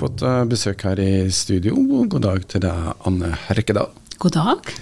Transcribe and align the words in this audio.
Fått 0.00 0.22
eh, 0.26 0.40
besøk 0.50 0.82
her 0.88 0.98
i 0.98 1.12
studio. 1.30 1.76
God 2.10 2.24
dag 2.24 2.42
til 2.50 2.64
deg, 2.64 2.88
Anne 3.06 3.30
Herkedal. 3.46 3.92
God 4.18 4.34
dag. 4.34 4.72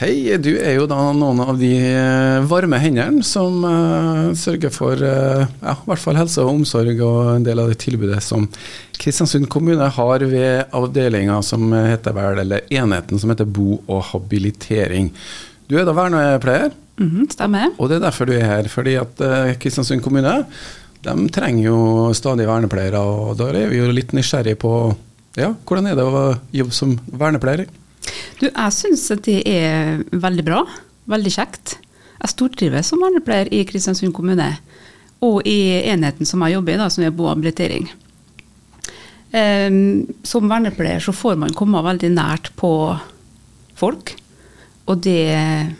Hei, 0.00 0.34
du 0.42 0.50
er 0.58 0.80
jo 0.80 0.88
da 0.90 0.98
noen 1.14 1.44
av 1.44 1.54
de 1.60 1.70
eh, 1.78 2.40
varme 2.50 2.80
hendene 2.82 3.22
som 3.22 3.62
uh, 3.62 4.32
sørger 4.34 4.74
for 4.74 4.98
uh, 4.98 5.46
ja, 5.46 5.76
i 5.78 5.86
hvert 5.92 6.02
fall 6.02 6.18
helse 6.18 6.42
og 6.42 6.56
omsorg 6.56 6.98
og 7.06 7.36
en 7.36 7.46
del 7.46 7.62
av 7.62 7.70
det 7.70 7.78
tilbudet 7.86 8.18
som 8.26 8.48
Kristiansund 8.98 9.46
kommune 9.52 9.86
har 9.94 10.26
ved 10.26 10.74
avdelinga 10.74 11.38
som 11.46 11.70
heter 11.70 12.18
vel, 12.18 12.42
eller 12.42 12.66
enheten 12.74 13.22
som 13.22 13.30
heter 13.30 13.46
bo 13.46 13.78
og 13.86 14.08
habilitering. 14.10 15.12
Du 15.70 15.78
er 15.78 15.86
da 15.86 15.94
vernepleier, 15.94 16.74
Mhm, 16.94 17.24
stemmer. 17.26 17.72
og 17.74 17.88
det 17.90 17.96
er 17.96 18.04
derfor 18.04 18.28
du 18.30 18.36
er 18.36 18.44
her. 18.46 18.68
Fordi 18.70 18.92
at 19.00 19.22
uh, 19.22 19.54
Kristiansund 19.58 20.02
kommune 20.02 20.34
de 21.04 21.28
trenger 21.34 21.66
jo 21.68 21.78
stadig 22.16 22.46
vernepleiere, 22.48 23.00
og 23.00 23.36
da 23.38 23.50
er 23.52 23.70
vi 23.72 23.80
jo 23.80 23.90
litt 23.92 24.14
nysgjerrig 24.16 24.56
på 24.62 24.72
ja, 25.38 25.50
hvordan 25.66 25.88
er 25.90 25.98
det 25.98 26.04
å 26.06 26.26
jobbe 26.54 26.74
som 26.74 26.94
vernepleier? 27.10 27.66
Du, 28.38 28.46
jeg 28.46 28.74
syns 28.76 29.08
at 29.10 29.24
det 29.26 29.40
er 29.50 30.04
veldig 30.12 30.44
bra. 30.46 30.60
Veldig 31.10 31.32
kjekt. 31.34 31.76
Jeg 32.20 32.32
stortrives 32.32 32.92
som 32.92 33.02
vernepleier 33.02 33.50
i 33.52 33.64
Kristiansund 33.66 34.14
kommune. 34.16 34.52
Og 35.24 35.42
i 35.48 35.80
enheten 35.90 36.28
som 36.28 36.42
jeg 36.44 36.56
jobber 36.56 36.74
i, 36.74 36.80
da, 36.80 36.88
som 36.92 37.04
er 37.04 37.16
bohabilitering. 37.16 37.88
Um, 39.34 40.04
som 40.22 40.46
vernepleier 40.46 41.02
så 41.02 41.14
får 41.16 41.40
man 41.40 41.56
komme 41.58 41.82
veldig 41.82 42.12
nært 42.14 42.52
på 42.60 42.70
folk. 43.74 44.14
Og 44.86 45.02
det 45.02 45.20
er 45.34 45.74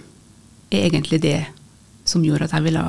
egentlig 0.74 1.23
det 1.23 1.38
som 2.09 2.24
gjorde 2.27 2.48
at 2.48 2.56
jeg 2.56 2.66
ville 2.66 2.84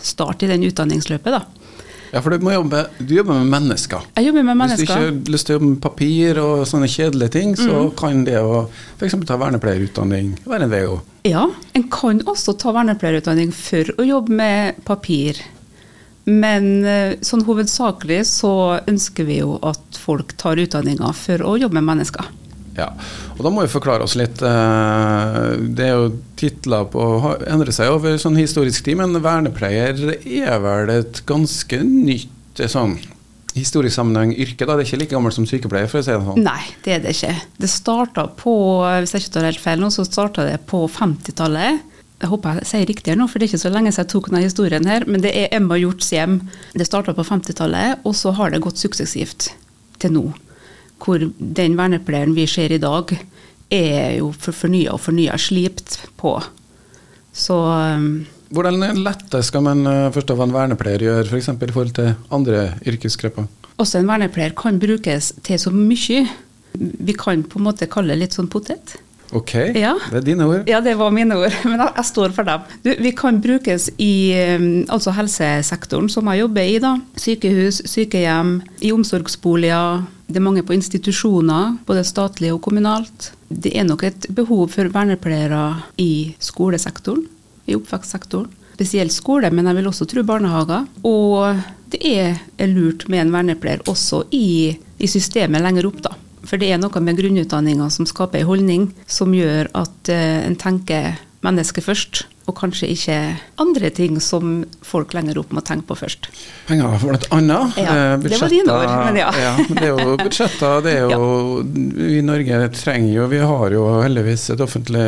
starte 0.00 0.46
i 0.46 0.50
den 0.50 0.64
utdanningsløpet, 0.64 1.36
da. 1.36 1.65
Ja, 2.12 2.20
for 2.22 2.30
du, 2.30 2.38
må 2.44 2.52
jobbe, 2.54 2.84
du 2.98 3.14
jobber 3.16 3.34
med 3.40 3.50
mennesker. 3.50 4.04
Jeg 4.16 4.28
jobber 4.28 4.42
med 4.46 4.60
Hvis 4.62 4.76
du 4.76 4.82
ikke 4.86 4.98
har 5.00 5.10
lyst 5.32 5.46
til 5.48 5.54
å 5.54 5.58
jobbe 5.58 5.70
med 5.72 5.80
papir 5.82 6.38
og 6.42 6.66
sånne 6.70 6.88
kjedelige 6.88 7.32
ting, 7.34 7.56
så 7.56 7.86
Mm. 7.86 7.90
kan 7.96 8.24
det 8.24 8.38
å 8.40 8.68
f.eks. 8.98 9.14
ta 9.26 9.36
vernepleierutdanning 9.36 10.38
være 10.46 10.62
en 10.68 10.70
vei 10.70 10.82
å. 10.86 11.00
Ja, 11.24 11.46
en 11.74 11.88
kan 11.90 12.20
også 12.22 12.56
ta 12.58 12.72
vernepleierutdanning 12.72 13.52
for 13.52 13.84
å 13.98 14.06
jobbe 14.06 14.30
med 14.30 14.84
papir. 14.84 15.36
Men 16.26 16.84
eh, 16.84 17.16
sånn 17.22 17.44
hovedsakelig 17.46 18.24
så 18.26 18.80
ønsker 18.90 19.24
vi 19.28 19.38
jo 19.38 19.60
at 19.62 19.98
folk 20.00 20.32
tar 20.36 20.56
utdanninga 20.58 21.12
for 21.14 21.38
å 21.46 21.56
jobbe 21.58 21.78
med 21.78 21.84
mennesker. 21.96 22.24
Ja, 22.76 22.90
og 23.38 23.42
Da 23.46 23.50
må 23.50 23.62
vi 23.64 23.72
forklare 23.72 24.04
oss 24.04 24.16
litt. 24.20 24.42
eh, 24.42 25.56
Det 25.76 25.84
er 25.86 25.94
jo 25.96 26.08
titler 26.36 26.84
på 26.92 27.02
endrer 27.48 27.72
seg 27.72 27.88
over 27.94 28.16
sånn 28.20 28.36
historisk 28.36 28.84
tid, 28.84 28.98
men 29.00 29.16
vernepleier 29.24 29.96
er 30.26 30.58
vel 30.60 30.90
et 30.98 31.22
ganske 31.28 31.80
nytt 31.82 32.60
eh, 32.60 32.68
sånn 32.68 32.98
historisk 33.56 33.96
sammenheng 33.96 34.34
yrke? 34.36 34.66
da, 34.66 34.76
Det 34.76 34.84
er 34.84 34.90
ikke 34.90 35.00
like 35.00 35.14
gammelt 35.16 35.34
som 35.34 35.46
sykepleier, 35.48 35.88
for 35.88 36.02
å 36.02 36.04
si 36.04 36.12
det 36.12 36.20
sånn. 36.20 36.42
Nei, 36.44 36.62
det 36.84 36.92
er 36.92 37.00
det 37.06 37.14
ikke. 37.16 37.34
Det 37.58 37.70
starta 37.72 38.26
på, 38.36 38.52
hvis 39.00 39.12
jeg 39.16 39.22
ikke 39.24 39.32
tar 39.38 39.48
helt 39.48 39.60
feil 39.64 39.80
nå, 39.80 39.88
så 39.94 40.04
starta 40.04 40.44
det 40.44 40.58
på 40.68 40.82
50-tallet. 40.92 41.80
Jeg 42.20 42.28
håper 42.32 42.60
jeg 42.60 42.68
sier 42.68 42.86
riktig 42.88 43.12
her 43.12 43.16
nå, 43.20 43.26
for 43.28 43.38
det 43.38 43.46
er 43.46 43.50
ikke 43.54 43.64
så 43.64 43.72
lenge 43.72 43.92
siden 43.92 44.04
jeg 44.06 44.12
tok 44.12 44.28
denne 44.30 44.44
historien 44.44 44.86
her. 44.88 45.04
Men 45.08 45.20
det 45.24 45.32
er 45.36 45.48
Emma 45.56 45.76
Hjorts 45.80 46.12
hjem. 46.12 46.38
Det 46.76 46.86
starta 46.88 47.12
på 47.16 47.24
50-tallet, 47.24 48.04
og 48.04 48.14
så 48.16 48.32
har 48.36 48.50
det 48.52 48.60
gått 48.64 48.76
suksessivt 48.80 49.50
til 50.00 50.12
nå. 50.12 50.26
Hvor 51.02 51.22
den 51.38 51.76
vernepleieren 51.78 52.34
vi 52.36 52.46
ser 52.50 52.72
i 52.72 52.80
dag, 52.82 53.12
er 53.70 54.16
jo 54.20 54.30
fornya 54.32 54.94
og 54.94 55.02
fornya, 55.02 55.36
slipt 55.38 55.98
på. 56.20 56.36
Så 57.36 57.56
um, 57.56 58.26
Hvordan 58.54 59.02
lette 59.02 59.42
skal 59.42 59.64
man 59.66 59.82
eh, 59.90 60.08
forstå 60.14 60.36
hva 60.38 60.46
en 60.46 60.54
vernepleier 60.54 61.02
gjør, 61.02 61.30
f.eks. 61.32 61.50
i 61.50 61.72
forhold 61.74 61.94
til 61.98 62.12
andre 62.32 62.68
yrkesgrupper? 62.86 63.48
også 63.80 64.00
en 64.00 64.08
vernepleier 64.08 64.54
kan 64.56 64.78
brukes 64.80 65.32
til 65.44 65.60
så 65.60 65.72
mye. 65.74 66.24
Vi 66.76 67.16
kan 67.16 67.44
på 67.44 67.60
en 67.60 67.66
måte 67.68 67.88
kalle 67.92 68.14
det 68.14 68.24
litt 68.24 68.36
sånn 68.36 68.50
potet. 68.52 68.96
Ok, 69.34 69.54
Ja. 69.74 69.94
det 70.10 70.20
er 70.20 70.26
dine 70.26 70.46
ord. 70.46 70.68
Ja, 70.70 70.80
det 70.80 70.94
var 70.98 71.10
mine 71.10 71.34
ord, 71.36 71.54
men 71.64 71.80
jeg, 71.80 71.92
jeg 71.96 72.04
står 72.10 72.34
for 72.36 72.46
dem. 72.46 72.60
Du, 72.84 72.90
vi 73.02 73.10
kan 73.12 73.40
brukes 73.42 73.88
i 73.98 74.12
um, 74.56 74.84
altså 74.92 75.10
helsesektoren, 75.16 76.08
som 76.12 76.28
jeg 76.30 76.44
jobber 76.44 76.62
i. 76.62 76.76
da. 76.82 76.92
Sykehus, 77.18 77.82
sykehjem, 77.90 78.60
i 78.80 78.92
omsorgsboliger. 78.94 80.04
Det 80.26 80.36
er 80.40 80.46
mange 80.46 80.62
på 80.66 80.74
institusjoner, 80.74 81.76
både 81.86 82.04
statlig 82.06 82.52
og 82.54 82.60
kommunalt. 82.64 83.32
Det 83.48 83.72
er 83.78 83.84
nok 83.86 84.02
et 84.08 84.26
behov 84.34 84.68
for 84.74 84.90
vernepleiere 84.90 85.82
i 86.02 86.34
skolesektoren, 86.42 87.26
i 87.66 87.76
oppvekstsektoren. 87.78 88.50
Spesielt 88.76 89.14
skole, 89.14 89.48
men 89.54 89.64
jeg 89.70 89.78
vil 89.78 89.86
også 89.88 90.04
tro 90.10 90.22
barnehager. 90.26 90.84
Og 91.06 91.62
det 91.94 92.00
er 92.04 92.66
lurt 92.68 93.06
med 93.08 93.22
en 93.24 93.30
vernepleier 93.32 93.80
også 93.88 94.24
i, 94.36 94.74
i 94.98 95.08
systemet 95.08 95.62
lenger 95.64 95.86
opp, 95.88 96.02
da. 96.04 96.12
For 96.46 96.60
det 96.62 96.70
er 96.72 96.80
noe 96.82 97.02
med 97.02 97.18
grunnutdanninga 97.18 97.90
som 97.92 98.08
skaper 98.08 98.42
en 98.42 98.50
holdning 98.50 98.88
som 99.10 99.34
gjør 99.34 99.70
at 99.76 100.12
eh, 100.12 100.42
en 100.46 100.58
tenker 100.60 101.16
mennesket 101.46 101.84
først, 101.84 102.24
og 102.46 102.54
kanskje 102.60 102.88
ikke 102.92 103.16
andre 103.62 103.88
ting 103.94 104.18
som 104.22 104.60
folk 104.86 105.14
lenger 105.16 105.38
opp 105.40 105.52
må 105.54 105.62
tenke 105.66 105.88
på 105.90 105.96
først. 105.98 106.28
Penger 106.68 106.96
for 107.02 107.12
blant 107.12 107.28
annet. 107.34 107.78
Ja, 107.82 107.94
Eh, 107.96 108.18
det 108.22 108.38
var 108.40 108.52
dine 108.52 108.74
ord, 108.74 108.92
men 109.08 109.18
ja. 109.20 109.30
men 109.68 109.78
det 109.78 109.88
er 109.88 110.00
jo 110.00 110.16
budsjetter. 110.20 110.82
Det 110.86 110.94
er 110.94 111.14
jo, 111.14 111.28
Vi 111.96 112.18
i 112.18 112.24
Norge 112.24 112.60
trenger 112.76 113.12
jo 113.12 113.26
Vi 113.30 113.40
har 113.42 113.74
jo 113.74 113.86
heldigvis 114.02 114.48
et 114.54 114.62
offentlig 114.62 115.06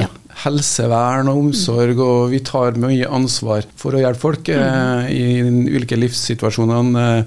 Ja. 0.00 0.08
helsevern 0.44 1.30
og 1.32 1.40
omsorg, 1.46 2.00
og 2.04 2.30
vi 2.34 2.42
tar 2.44 2.76
mye 2.80 3.08
ansvar 3.08 3.64
for 3.76 3.96
å 3.96 4.02
hjelpe 4.02 4.20
folk 4.20 4.52
mm. 4.52 4.60
eh, 4.66 5.08
i 5.16 5.76
ulike 5.76 5.98
livssituasjoner. 5.98 7.24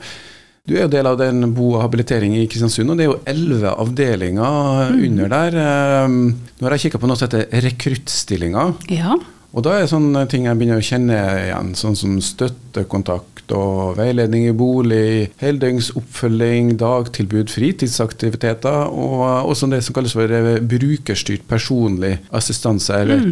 Du 0.63 0.78
er 0.78 0.85
jo 0.85 0.91
del 0.94 1.07
av 1.09 1.18
den 1.19 1.44
bo- 1.51 1.74
og 1.74 1.81
habilitering 1.84 2.38
i 2.40 2.46
Kristiansund, 2.47 2.94
og 2.94 2.96
det 2.96 3.03
er 3.03 3.09
jo 3.09 3.18
elleve 3.28 3.74
avdelinger 3.84 4.94
mm. 4.94 5.01
under 5.09 5.31
der. 5.34 5.57
Eh, 5.59 6.13
Nå 6.16 6.63
har 6.69 6.75
jeg 6.78 6.85
kikka 6.85 7.01
på 7.01 7.09
noe 7.12 7.19
som 7.19 7.28
heter 7.28 7.50
rekruttstillinger. 7.66 8.72
Ja, 8.96 9.18
Og 9.51 9.62
da 9.68 9.75
er 9.75 9.84
det 9.84 9.91
sånne 9.91 10.24
ting 10.31 10.47
jeg 10.47 10.57
begynner 10.57 10.79
å 10.79 10.85
kjenne 10.88 11.18
igjen, 11.44 11.75
sånn 11.78 12.00
som 12.00 12.16
støttekontakt 12.24 13.51
og 13.53 14.00
veiledning 14.00 14.47
i 14.47 14.56
bolig, 14.56 15.35
heldøgns 15.44 15.91
oppfølging, 16.00 16.72
dagtilbud, 16.80 17.51
fritidsaktiviteter, 17.51 18.88
og 18.88 19.51
også 19.51 19.68
det 19.69 19.84
som 19.84 20.00
kalles 20.00 20.16
for 20.16 20.31
eh, 20.31 20.63
brukerstyrt 20.63 21.44
personlig 21.51 22.16
assistanse, 22.31 23.03
eller 23.03 23.28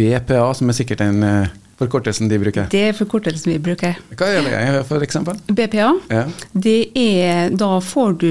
BPA, 0.00 0.48
som 0.56 0.72
er 0.72 0.80
sikkert 0.80 1.04
en 1.04 1.28
eh, 1.28 1.58
forkortelsen 1.80 2.28
de 2.30 2.38
bruker. 2.42 2.68
det 2.70 2.82
er 2.90 2.96
forkortelsen 2.96 3.50
vi 3.54 3.58
bruker. 3.64 3.98
Hva 4.14 4.28
er 4.36 4.46
det, 4.46 4.86
for 4.88 5.00
eksempel? 5.02 5.40
BPA, 5.48 5.88
Ja. 6.12 6.24
det 6.52 6.78
er 6.94 7.50
Da 7.56 7.72
får 7.80 8.18
du 8.20 8.30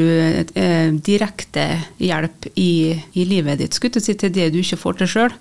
eh, 0.56 0.92
direkte 1.04 1.68
hjelp 2.00 2.48
i, 2.56 2.96
i 3.14 3.26
livet 3.26 3.60
ditt, 3.60 3.74
skulle 3.74 3.98
jeg 4.00 4.06
si, 4.06 4.14
til 4.22 4.32
det 4.32 4.52
du 4.54 4.60
ikke 4.62 4.78
får 4.80 4.98
til 5.02 5.08
sjøl. 5.16 5.34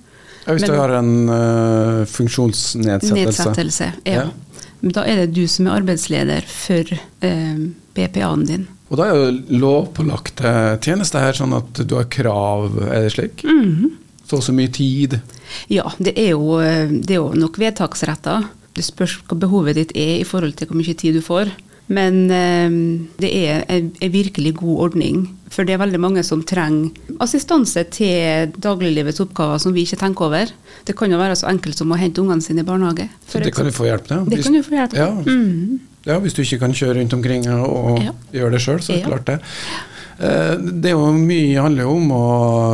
Ja, 0.47 0.55
Hvis 0.55 0.63
Men- 0.65 0.71
du 0.71 0.77
har 0.81 0.91
en 0.97 1.29
uh, 1.29 2.05
funksjonsnedsettelse. 2.09 3.15
Nedsettelse. 3.15 3.93
Ja. 4.07 4.23
Ja. 4.25 4.29
Da 4.95 5.03
er 5.05 5.17
det 5.27 5.35
du 5.35 5.47
som 5.51 5.67
er 5.67 5.75
arbeidsleder 5.81 6.45
for 6.47 6.87
eh, 7.21 7.57
BPA-en 7.99 8.45
din. 8.47 8.67
Og 8.89 8.97
da 8.97 9.09
er 9.11 9.17
jo 9.19 9.59
lovpålagte 9.61 10.53
tjenester 10.81 11.21
her 11.21 11.37
sånn 11.37 11.53
at 11.57 11.83
du 11.85 11.97
har 11.99 12.07
krav, 12.09 12.79
er 12.89 13.03
det 13.05 13.13
slik? 13.17 13.43
Mhm. 13.45 13.91
Så 14.29 14.37
og 14.37 14.43
så 14.45 14.53
mye 14.53 14.69
tid. 14.69 15.19
Ja, 15.73 15.87
det 15.99 16.13
er 16.21 16.35
jo, 16.35 16.59
eh, 16.61 16.89
det 16.91 17.17
er 17.17 17.23
jo 17.23 17.31
nok 17.35 17.57
vedtaksretter. 17.59 18.45
Det 18.77 18.85
spørs 18.85 19.17
hva 19.27 19.39
behovet 19.41 19.75
ditt 19.81 19.93
er 19.97 20.19
i 20.21 20.25
forhold 20.29 20.55
til 20.59 20.69
hvor 20.69 20.77
mye 20.77 20.95
tid 20.95 21.15
du 21.17 21.23
får. 21.25 21.49
Men 21.89 22.29
eh, 22.31 22.69
det 23.19 23.31
er 23.49 23.63
en, 23.73 23.87
virkelig 24.13 24.53
god 24.61 24.83
ordning. 24.91 25.23
For 25.49 25.65
det 25.65 25.73
er 25.73 25.81
veldig 25.81 25.99
mange 26.05 26.23
som 26.23 26.43
trenger 26.45 26.91
assistanse 27.25 27.87
til 27.91 28.53
dagliglivets 28.61 29.23
oppgaver 29.25 29.57
som 29.65 29.73
vi 29.73 29.87
ikke 29.89 29.97
tenker 30.03 30.27
over. 30.29 30.53
Det 30.85 30.95
kan 30.95 31.11
jo 31.11 31.17
være 31.17 31.39
så 31.41 31.49
enkelt 31.49 31.81
som 31.81 31.89
å 31.91 31.97
hente 31.97 32.21
ungene 32.21 32.45
sine 32.45 32.61
i 32.61 32.69
barnehage. 32.69 33.09
Så 33.27 33.41
det 33.41 33.55
kan 33.57 33.65
du 33.65 33.73
få 33.73 33.89
hjelp 33.89 34.05
til? 34.11 34.27
Det 34.29 34.43
kan 34.45 34.53
du 34.53 34.63
få 34.63 34.77
hjelp 34.77 34.91
til. 34.93 35.01
Ja, 35.01 35.11
Mhm. 35.17 35.81
ja, 36.05 36.19
hvis 36.21 36.35
du 36.37 36.43
ikke 36.45 36.59
kan 36.61 36.73
kjøre 36.77 37.01
rundt 37.01 37.13
omkring 37.17 37.49
og 37.49 38.03
Ja. 38.05 38.13
gjøre 38.33 38.51
det 38.53 38.61
sjøl, 38.61 38.79
så 38.85 38.93
er 38.93 38.97
det 38.97 39.05
Ja. 39.05 39.09
klart 39.09 39.25
det. 39.25 39.41
Eh, 40.19 40.55
Det 40.59 40.91
er 40.91 40.97
jo 40.97 41.11
mye 41.15 41.63
handler 41.63 41.87
jo 41.87 41.97
om 41.97 42.13
å 42.15 42.23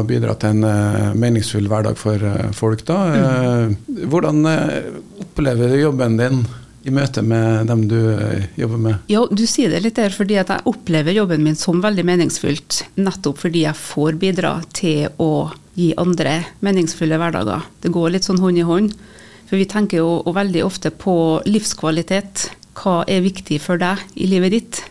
bidra 0.08 0.34
til 0.40 0.56
en 0.56 0.66
eh, 0.68 1.14
meningsfull 1.18 1.68
hverdag 1.68 1.98
for 2.00 2.20
eh, 2.20 2.50
folk. 2.56 2.84
da. 2.88 2.98
Mm. 3.14 3.74
Hvordan 4.10 4.44
opplever 5.24 5.72
du 5.72 5.80
jobben 5.82 6.16
din 6.20 6.44
i 6.84 6.92
møte 6.92 7.22
med 7.24 7.66
dem 7.68 7.86
du 7.88 7.98
jobber 8.60 8.80
med? 8.80 9.04
Ja, 9.08 9.24
du 9.30 9.44
sier 9.48 9.72
det 9.72 9.82
litt 9.84 9.96
der 9.96 10.12
fordi 10.12 10.36
at 10.40 10.52
jeg 10.52 10.68
opplever 10.68 11.16
jobben 11.16 11.44
min 11.44 11.56
som 11.56 11.80
veldig 11.84 12.04
meningsfullt. 12.04 12.82
Nettopp 13.00 13.40
fordi 13.46 13.64
jeg 13.64 13.80
får 13.80 14.18
bidra 14.20 14.58
til 14.76 15.08
å 15.20 15.50
gi 15.74 15.92
andre 15.98 16.42
meningsfulle 16.64 17.18
hverdager. 17.18 17.64
Det 17.82 17.92
går 17.92 18.14
litt 18.14 18.28
sånn 18.28 18.42
hånd 18.42 18.60
i 18.60 18.66
hånd. 18.68 18.92
For 19.48 19.60
vi 19.60 19.68
tenker 19.68 20.00
jo 20.00 20.34
veldig 20.34 20.64
ofte 20.64 20.92
på 20.92 21.40
livskvalitet. 21.48 22.48
Hva 22.76 23.02
er 23.08 23.24
viktig 23.24 23.60
for 23.62 23.80
deg 23.80 24.00
i 24.16 24.28
livet 24.28 24.54
ditt? 24.56 24.84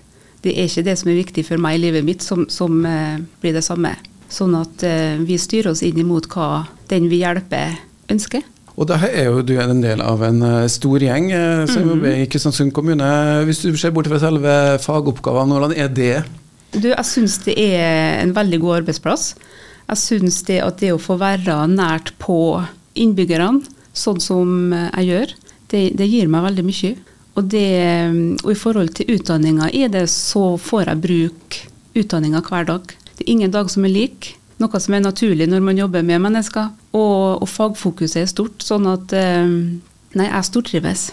Det 0.43 0.51
er 0.51 0.67
ikke 0.67 0.83
det 0.83 0.97
som 0.99 1.11
er 1.11 1.21
viktig 1.21 1.45
for 1.47 1.61
meg 1.61 1.77
i 1.77 1.83
livet 1.85 2.03
mitt, 2.05 2.23
som, 2.25 2.43
som 2.51 2.81
uh, 2.83 3.15
blir 3.43 3.55
det 3.55 3.63
samme. 3.63 3.93
Sånn 4.33 4.55
at 4.59 4.83
uh, 4.83 5.21
vi 5.23 5.37
styrer 5.39 5.71
oss 5.71 5.83
inn 5.85 6.01
imot 6.03 6.27
hva 6.33 6.65
den 6.91 7.07
vi 7.11 7.21
hjelper, 7.21 7.77
ønsker. 8.11 8.43
Og 8.73 8.89
da 8.89 8.97
er 9.05 9.29
jo 9.29 9.43
du 9.45 9.53
en 9.61 9.83
del 9.83 10.01
av 10.01 10.23
en 10.25 10.39
eh, 10.41 10.63
stor 10.71 11.03
gjeng 11.05 11.27
som 11.69 11.91
jobber 11.91 12.15
i 12.17 12.23
Kristiansund 12.25 12.71
kommune. 12.73 13.05
Hvis 13.45 13.59
du 13.61 13.75
ser 13.77 13.93
bort 13.93 14.09
fra 14.09 14.17
selve 14.17 14.55
fagoppgavene, 14.81 15.53
hvordan 15.53 15.75
er 15.77 15.91
det? 15.93 16.15
Du, 16.73 16.87
jeg 16.89 17.05
syns 17.05 17.35
det 17.45 17.53
er 17.53 18.23
en 18.23 18.33
veldig 18.33 18.57
god 18.63 18.79
arbeidsplass. 18.79 19.27
Jeg 19.91 20.01
syns 20.01 20.39
det 20.49 20.57
at 20.65 20.81
det 20.81 20.89
å 20.89 20.97
få 20.97 21.19
være 21.21 21.59
nært 21.69 22.15
på 22.17 22.39
innbyggerne, 22.97 23.61
sånn 23.93 24.17
som 24.17 24.73
jeg 24.73 25.05
gjør, 25.11 25.37
det, 25.69 25.83
det 26.01 26.09
gir 26.09 26.33
meg 26.33 26.47
veldig 26.49 26.65
mye. 26.65 26.95
Og, 27.33 27.47
det, 27.49 27.67
og 28.43 28.51
i 28.53 28.57
forhold 28.57 28.93
til 28.97 29.15
utdanninga 29.15 29.71
i 29.73 29.87
det, 29.89 30.05
så 30.11 30.53
får 30.61 30.91
jeg 30.91 31.03
bruke 31.07 31.63
utdanninga 31.97 32.43
hver 32.45 32.67
dag. 32.69 32.93
Det 33.13 33.25
er 33.25 33.33
ingen 33.33 33.53
dag 33.53 33.71
som 33.73 33.85
er 33.87 33.93
lik. 33.93 34.35
Noe 34.61 34.79
som 34.81 34.93
er 34.93 35.01
naturlig 35.01 35.49
når 35.49 35.65
man 35.65 35.81
jobber 35.81 36.05
med 36.05 36.21
mennesker. 36.27 36.69
Og, 36.93 37.41
og 37.41 37.49
fagfokuset 37.49 38.21
er 38.21 38.29
stort, 38.29 38.61
sånn 38.65 38.85
at 38.91 39.17
Nei, 40.13 40.27
jeg 40.29 40.45
stortrives. 40.45 41.07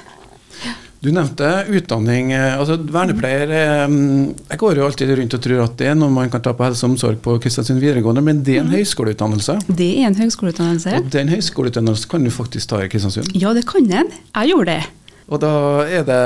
Du 1.00 1.08
nevnte 1.08 1.46
utdanning. 1.72 2.34
altså 2.37 2.76
Vernepleier 2.76 3.49
Jeg 3.88 4.58
går 4.61 4.76
jo 4.76 4.84
alltid 4.84 5.14
rundt 5.16 5.37
og 5.38 5.43
tror 5.46 5.62
at 5.64 5.78
det 5.81 5.88
er 5.88 5.96
noe 5.96 6.12
man 6.12 6.28
kan 6.32 6.43
ta 6.44 6.52
på 6.52 6.66
helse 6.66 6.84
og 6.84 6.93
omsorg 6.93 7.23
på 7.25 7.38
Kristiansund 7.40 7.81
videregående, 7.81 8.20
men 8.20 8.43
det 8.44 8.58
er 8.58 8.66
en 8.66 8.69
mm. 8.69 8.76
høyskoleutdannelse? 8.76 9.56
Det 9.73 9.88
er 9.94 10.11
en 10.11 10.19
høyskoleutdannelse. 10.20 10.99
Og 11.00 11.08
den 11.16 11.32
høyskoleutdannelsen 11.32 12.12
kan 12.12 12.28
du 12.28 12.34
faktisk 12.34 12.75
ta 12.75 12.82
i 12.84 12.93
Kristiansund? 12.93 13.32
Ja, 13.32 13.55
det 13.56 13.64
kan 13.70 13.88
en. 13.88 14.12
Jeg 14.12 14.52
gjorde 14.52 14.76
det. 14.76 14.82
Og 15.31 15.38
da 15.43 15.55
er 15.87 16.06
det 16.09 16.21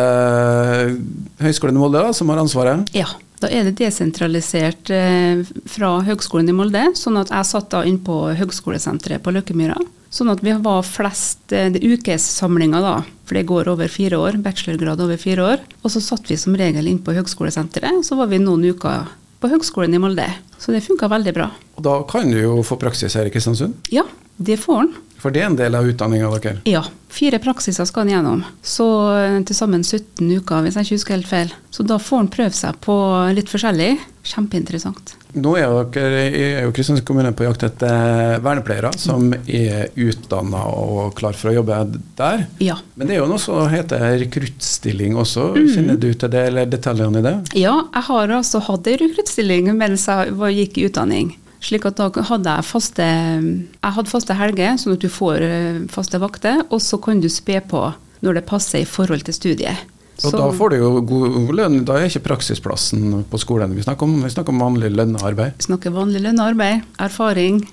Høgskolen 1.44 1.76
i 1.76 1.82
Molde 1.82 2.06
som 2.16 2.30
har 2.32 2.40
ansvaret? 2.40 2.88
Ja, 2.96 3.10
da 3.42 3.50
er 3.52 3.66
det 3.68 3.76
desentralisert 3.76 4.88
eh, 4.94 5.42
fra 5.68 5.98
Høgskolen 6.06 6.48
i 6.48 6.54
Molde. 6.56 6.86
Sånn 6.96 7.18
at 7.20 7.32
jeg 7.34 7.50
satt 7.50 7.68
da 7.74 7.82
inn 7.84 8.00
på 8.04 8.16
Høgskolesenteret 8.38 9.24
på 9.24 9.34
Løkkemyra. 9.36 9.76
Sånn 10.14 10.30
at 10.32 10.40
vi 10.46 10.54
var 10.64 10.86
flest 10.86 11.52
eh, 11.52 11.68
det 11.74 11.82
ukessamlinger, 11.84 12.80
da, 12.80 12.94
for 13.28 13.36
det 13.36 13.44
går 13.50 13.68
over 13.74 13.92
fire 13.92 14.22
år. 14.22 14.40
Bachelorgrad 14.40 15.04
over 15.04 15.20
fire 15.20 15.50
år. 15.52 15.68
Og 15.82 15.92
så 15.92 16.00
satt 16.04 16.30
vi 16.30 16.40
som 16.40 16.56
regel 16.56 16.88
inn 16.88 17.02
på 17.04 17.16
Høgskolesenteret, 17.16 18.00
så 18.06 18.16
var 18.16 18.32
vi 18.32 18.40
noen 18.40 18.64
uker 18.72 19.10
på 19.42 19.52
Høgskolen 19.52 19.98
i 19.98 20.00
Molde. 20.00 20.30
Så 20.56 20.72
det 20.72 20.84
funka 20.86 21.10
veldig 21.12 21.36
bra. 21.36 21.50
Og 21.76 21.84
da 21.84 21.98
kan 22.08 22.30
du 22.32 22.38
jo 22.40 22.62
få 22.64 22.80
praksis 22.80 23.18
her 23.18 23.28
i 23.28 23.34
Kristiansund? 23.34 23.76
Ja, 23.92 24.06
det 24.36 24.56
får 24.56 24.80
han. 24.82 24.94
For 25.24 25.32
det 25.32 25.40
er 25.40 25.48
en 25.48 25.56
del 25.56 25.76
av 25.78 25.86
utdanninga 25.88 26.28
deres? 26.36 26.62
Ja. 26.68 26.82
Fire 27.14 27.38
praksiser 27.40 27.86
skal 27.88 28.04
han 28.04 28.10
gjennom. 28.12 28.40
Så 28.60 28.86
eh, 29.16 29.38
til 29.46 29.56
sammen 29.56 29.84
17 29.84 30.26
uker, 30.40 30.64
hvis 30.64 30.76
jeg 30.76 30.88
ikke 30.88 30.98
husker 30.98 31.16
helt 31.16 31.30
feil. 31.30 31.52
Så 31.72 31.86
da 31.86 31.96
får 32.02 32.24
han 32.24 32.32
prøve 32.34 32.56
seg 32.58 32.80
på 32.84 32.96
litt 33.32 33.48
forskjellig. 33.48 33.94
Kjempeinteressant. 34.24 35.14
Nå 35.34 35.54
er 35.58 35.72
dere 35.92 36.20
er 36.30 36.60
jo 36.64 36.72
Kristiansund 36.74 37.06
kommune 37.08 37.32
på 37.34 37.46
jakt 37.46 37.64
etter 37.66 38.36
vernepleiere 38.44 38.92
som 39.00 39.32
er 39.34 39.90
utdanna 39.98 40.62
og 40.70 41.16
klar 41.18 41.34
for 41.38 41.50
å 41.50 41.56
jobbe 41.56 41.80
der. 42.18 42.44
Ja. 42.62 42.76
Men 42.94 43.10
det 43.10 43.16
er 43.16 43.22
jo 43.22 43.30
noe 43.30 43.42
som 43.42 43.64
heter 43.72 44.04
rekruttstilling 44.22 45.18
også. 45.20 45.50
Mm. 45.56 45.70
Kjenner 45.74 46.00
du 46.00 46.10
til 46.12 46.34
det, 46.34 46.44
eller 46.50 46.70
detaljene 46.70 47.20
i 47.22 47.26
det? 47.26 47.34
Ja, 47.64 47.78
jeg 47.96 48.06
har 48.10 48.36
altså 48.38 48.62
hatt 48.68 48.90
ei 48.90 48.98
rekruttstilling 49.02 49.72
mens 49.74 50.06
jeg 50.10 50.54
gikk 50.60 50.78
i 50.78 50.86
utdanning. 50.90 51.34
Slik 51.64 51.86
at 51.88 51.96
da 51.96 52.10
hadde 52.28 52.54
jeg 52.58 52.68
faste, 52.68 53.04
jeg 53.06 53.96
hadde 53.96 54.10
faste 54.10 54.36
helger, 54.36 54.76
sånn 54.80 54.98
at 54.98 55.04
du 55.04 55.08
får 55.12 55.44
eh, 55.46 55.78
faste 55.92 56.20
vakter. 56.20 56.60
Og 56.68 56.82
så 56.84 57.00
kan 57.00 57.22
du 57.24 57.30
spe 57.32 57.60
på 57.64 57.86
når 58.24 58.40
det 58.40 58.48
passer 58.48 58.82
i 58.82 58.88
forhold 58.88 59.24
til 59.24 59.36
studiet. 59.36 59.86
Og 60.22 60.28
så, 60.28 60.36
da 60.38 60.50
får 60.54 60.74
du 60.74 60.76
jo 60.78 60.90
god 61.08 61.54
lønn. 61.58 61.80
Da 61.88 61.96
er 61.98 62.10
ikke 62.10 62.26
praksisplassen 62.28 63.24
på 63.30 63.40
skolen. 63.40 63.74
Vi 63.74 63.84
snakker 63.86 64.06
om, 64.06 64.20
vi 64.22 64.30
snakker 64.30 64.54
om 64.54 64.62
vanlig 64.62 64.92
lønna 64.94 65.24
arbeid. 65.26 65.56
Vi 65.58 65.66
snakker 65.70 65.94
vanlig 65.96 66.22
lønna 66.22 66.50
arbeid. 66.52 66.84
Erfaring. 67.02 67.64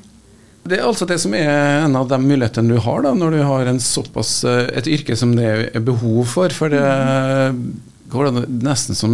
Det 0.63 0.77
er 0.77 0.87
altså 0.87 1.07
det 1.09 1.17
som 1.21 1.33
er 1.37 1.49
en 1.83 1.97
av 1.97 2.09
de 2.09 2.17
mulighetene 2.21 2.75
du 2.75 2.81
har 2.85 3.05
da, 3.05 3.13
når 3.17 3.33
du 3.33 3.39
har 3.45 3.71
såpass, 3.81 4.43
eh, 4.47 4.67
et 4.77 4.89
yrke 4.89 5.17
som 5.17 5.35
det 5.37 5.47
er 5.69 5.85
behov 5.85 6.25
for. 6.31 6.53
For 6.53 6.73
det 6.73 6.85
går 8.11 8.31
nesten 8.47 8.97
som 8.97 9.13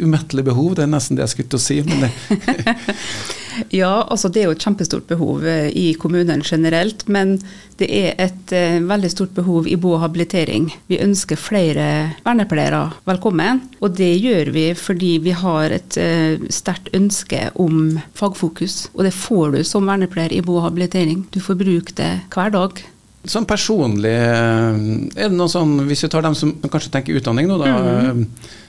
umettelig 0.00 0.46
behov, 0.46 0.76
det 0.76 0.86
er 0.86 0.92
nesten 0.92 1.18
det 1.18 1.26
jeg 1.26 1.34
skulle 1.34 1.52
til 1.54 1.60
å 1.60 1.66
si. 1.66 1.82
men 1.86 2.06
det 2.06 2.76
Ja, 3.74 4.06
altså 4.10 4.28
det 4.32 4.42
er 4.42 4.50
jo 4.50 4.56
et 4.56 4.64
kjempestort 4.64 5.06
behov 5.08 5.44
eh, 5.46 5.68
i 5.74 5.86
kommunen 5.98 6.42
generelt. 6.46 7.06
Men 7.12 7.36
det 7.80 7.88
er 7.92 8.14
et 8.22 8.52
uh, 8.56 8.78
veldig 8.88 9.10
stort 9.12 9.34
behov 9.36 9.66
i 9.68 9.76
bo 9.80 9.94
og 9.96 10.02
habilitering. 10.04 10.70
Vi 10.88 11.00
ønsker 11.02 11.40
flere 11.40 11.86
vernepleiere 12.24 12.82
velkommen. 13.08 13.62
Og 13.84 13.96
det 13.98 14.14
gjør 14.14 14.52
vi 14.54 14.66
fordi 14.78 15.12
vi 15.24 15.34
har 15.36 15.74
et 15.76 15.98
uh, 16.00 16.46
sterkt 16.52 16.92
ønske 16.96 17.50
om 17.62 17.98
fagfokus. 18.16 18.86
Og 18.94 19.04
det 19.08 19.14
får 19.16 19.56
du 19.56 19.62
som 19.68 19.88
vernepleier 19.88 20.36
i 20.36 20.44
bo 20.44 20.60
og 20.60 20.68
habilitering. 20.70 21.26
Du 21.34 21.40
får 21.44 21.60
bruke 21.60 21.96
det 21.98 22.12
hver 22.32 22.54
dag. 22.54 22.84
Sånn 23.26 23.48
personlig, 23.48 24.12
er 24.14 24.76
det 25.16 25.34
noe 25.34 25.50
sånn, 25.50 25.80
hvis 25.88 26.04
vi 26.04 26.10
tar 26.12 26.22
dem 26.22 26.36
som 26.38 26.52
kanskje 26.62 26.92
tenker 26.94 27.16
utdanning 27.18 27.48
nå, 27.50 27.56
da. 27.58 27.72
Mm. 28.14 28.20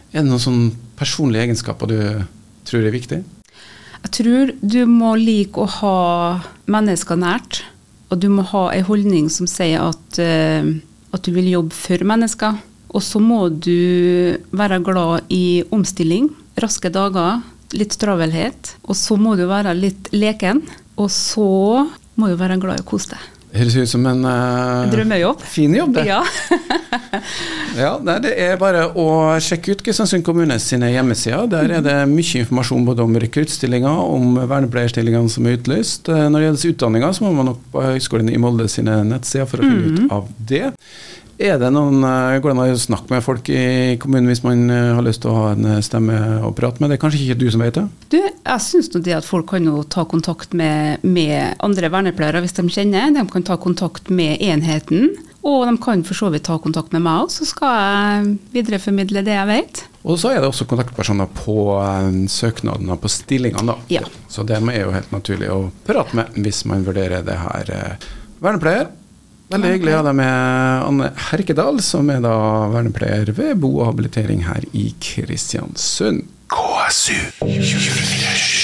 Er 0.10 0.24
det 0.24 0.30
noen 0.32 0.42
sånn 0.42 0.64
personlige 0.98 1.46
egenskaper 1.46 1.92
du 1.92 2.00
tror 2.66 2.88
er 2.88 2.96
viktig? 2.96 3.22
Jeg 4.08 4.14
tror 4.24 4.52
du 4.64 4.86
må 4.88 5.18
like 5.20 5.60
å 5.60 5.68
ha 5.68 5.98
mennesker 6.72 7.20
nært. 7.20 7.60
Og 8.08 8.22
du 8.24 8.30
må 8.32 8.46
ha 8.54 8.70
en 8.72 8.86
holdning 8.88 9.28
som 9.28 9.50
sier 9.52 9.84
at, 9.84 10.20
uh, 10.22 10.64
at 11.12 11.28
du 11.28 11.34
vil 11.36 11.50
jobbe 11.52 11.76
for 11.76 12.08
mennesker. 12.08 12.56
Og 12.96 13.04
så 13.04 13.20
må 13.20 13.50
du 13.52 14.40
være 14.56 14.80
glad 14.86 15.28
i 15.28 15.60
omstilling. 15.76 16.30
Raske 16.64 16.88
dager, 16.88 17.44
litt 17.76 17.98
travelhet. 18.00 18.78
Og 18.88 18.96
så 18.96 19.20
må 19.20 19.36
du 19.36 19.44
være 19.50 19.76
litt 19.76 20.08
leken. 20.16 20.64
Og 20.96 21.12
så 21.12 21.50
må 22.16 22.32
du 22.32 22.40
være 22.40 22.62
glad 22.64 22.80
i 22.80 22.88
å 22.88 22.88
kose 22.88 23.12
deg. 23.12 23.37
Høres 23.56 23.78
ut 23.80 23.90
som 23.90 24.04
en 24.10 24.26
uh, 24.28 24.90
drømmejobb. 24.92 25.44
Fin 25.48 25.76
jobb, 25.76 25.94
det. 25.96 26.04
Ja. 26.10 26.20
ja, 27.84 27.92
det 28.20 28.34
er 28.36 28.58
bare 28.60 28.90
å 28.92 29.08
sjekke 29.44 29.72
ut 29.72 29.84
Kristiansund 29.86 30.26
kommune 30.28 30.58
sine 30.60 30.90
hjemmesider. 30.92 31.48
Der 31.54 31.78
er 31.78 31.86
det 31.86 31.96
mye 32.12 32.42
informasjon 32.44 32.88
både 32.88 33.06
om 33.06 33.16
rekruttstillinger, 33.24 34.02
om 34.18 34.36
vernepleierstillingene 34.42 35.32
som 35.32 35.48
er 35.48 35.62
utlyst. 35.62 36.12
Eh, 36.12 36.26
når 36.28 36.44
det 36.44 36.50
gjelder 36.50 36.74
utdanninger, 36.76 37.16
så 37.16 37.28
må 37.28 37.32
man 37.38 37.54
nok 37.54 37.64
på 37.72 37.86
Høgskolen 37.88 38.34
i 38.34 38.42
Molde 38.42 38.68
sine 38.72 39.00
nettsider 39.08 39.48
for 39.48 39.64
å 39.64 39.70
finne 39.70 39.88
ut 39.88 40.02
mhm. 40.02 40.12
av 40.18 40.28
det. 40.52 40.66
Er 41.38 41.60
det 41.62 41.70
noen, 41.70 42.02
eh, 42.02 42.40
Går 42.42 42.50
det 42.50 42.58
an 42.58 42.74
å 42.74 42.80
snakke 42.82 43.14
med 43.14 43.22
folk 43.22 43.50
i 43.54 43.98
kommunen 44.02 44.30
hvis 44.32 44.42
man 44.42 44.72
eh, 44.74 44.96
har 44.98 45.06
lyst 45.06 45.22
til 45.22 45.30
å 45.30 45.38
ha 45.38 45.52
en 45.54 45.70
eh, 45.70 45.84
stemme 45.86 46.18
å 46.42 46.50
prate 46.58 46.82
med? 46.82 46.90
Det 46.90 46.98
er 46.98 47.04
kanskje 47.04 47.22
ikke 47.22 47.38
du 47.44 47.46
som 47.54 47.62
vet 47.62 47.78
det? 47.78 47.86
Du, 48.10 48.18
jeg 48.18 48.64
syns 48.66 48.90
det 48.96 49.14
at 49.14 49.28
folk 49.28 49.52
kan 49.52 49.70
ta 49.94 50.08
kontakt 50.10 50.58
med, 50.58 51.06
med 51.06 51.54
andre 51.62 51.94
vernepleiere 51.94 52.42
hvis 52.42 52.58
de 52.58 52.66
kjenner. 52.74 53.14
De 53.14 53.26
kan 53.30 53.46
ta 53.46 53.60
kontakt 53.62 54.10
med 54.10 54.42
enheten. 54.42 55.14
Og 55.46 55.62
de 55.70 55.78
kan 55.80 56.02
for 56.04 56.18
så 56.18 56.34
vidt 56.34 56.48
ta 56.50 56.58
kontakt 56.60 56.92
med 56.92 57.06
meg 57.06 57.22
òg, 57.24 57.30
så 57.32 57.46
skal 57.48 57.78
jeg 57.78 58.34
videreformidle 58.58 59.22
det 59.24 59.38
jeg 59.38 59.48
vet. 59.48 59.84
Og 60.10 60.18
så 60.20 60.34
er 60.34 60.42
det 60.42 60.50
også 60.50 60.66
kontaktpersoner 60.68 61.30
på 61.38 61.56
søknadene 62.34 62.98
på 63.00 63.12
stillingene, 63.14 63.78
da. 63.78 63.78
Ja. 63.94 64.02
Så 64.28 64.44
dem 64.48 64.68
er 64.74 64.82
jo 64.82 64.92
helt 64.92 65.14
naturlig 65.16 65.54
å 65.54 65.62
prate 65.88 66.20
med 66.20 66.36
hvis 66.36 66.66
man 66.68 66.84
vurderer 66.84 67.24
det 67.24 67.38
her. 67.40 67.72
Vernepleier 68.44 68.90
Veldig 69.48 69.70
hyggelig 69.78 69.94
å 69.96 70.00
ha 70.02 70.06
deg 70.10 70.18
med, 70.20 70.88
Anne 70.90 71.12
Herkedal, 71.30 71.78
som 71.80 72.10
er 72.12 72.20
da 72.26 72.36
vernepleier 72.74 73.32
ved 73.38 73.62
bo 73.64 73.78
og 73.78 73.94
habilitering 73.94 74.44
her 74.50 74.68
i 74.76 74.90
Kristiansund. 75.00 76.28
KSU 76.52 77.16
24 77.44 78.57